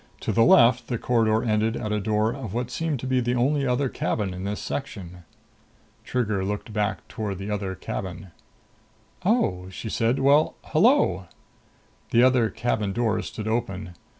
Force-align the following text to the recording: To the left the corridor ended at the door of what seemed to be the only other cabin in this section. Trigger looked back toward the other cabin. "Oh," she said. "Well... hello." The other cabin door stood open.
To 0.21 0.31
the 0.31 0.43
left 0.43 0.87
the 0.87 0.97
corridor 0.97 1.43
ended 1.43 1.77
at 1.77 1.89
the 1.89 1.99
door 1.99 2.33
of 2.33 2.55
what 2.55 2.71
seemed 2.71 2.99
to 3.01 3.05
be 3.05 3.19
the 3.19 3.35
only 3.35 3.67
other 3.67 3.87
cabin 3.87 4.33
in 4.33 4.45
this 4.45 4.59
section. 4.59 5.25
Trigger 6.03 6.43
looked 6.43 6.73
back 6.73 7.07
toward 7.07 7.37
the 7.37 7.51
other 7.51 7.75
cabin. 7.75 8.31
"Oh," 9.23 9.69
she 9.69 9.89
said. 9.89 10.17
"Well... 10.17 10.55
hello." 10.63 11.27
The 12.09 12.23
other 12.23 12.49
cabin 12.49 12.93
door 12.93 13.21
stood 13.21 13.47
open. 13.47 13.91